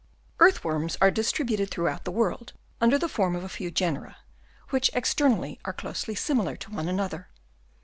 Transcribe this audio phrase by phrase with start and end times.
[0.39, 4.17] Earth worms are distributed throughout the world under the form of a few genera,
[4.71, 7.29] which externally are closely similar to one another.